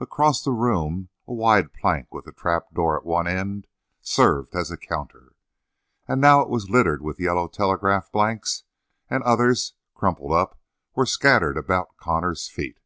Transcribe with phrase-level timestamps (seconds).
[0.00, 3.66] Across the room a wide plank with a trapdoor at one end
[4.00, 5.34] served as a counter,
[6.06, 8.64] and now it was littered with yellow telegraph blanks,
[9.10, 10.58] and others, crumpled up,
[10.94, 12.78] were scattered about Connor's feet.